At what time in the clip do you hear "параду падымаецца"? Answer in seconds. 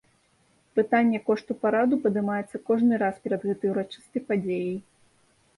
1.65-2.63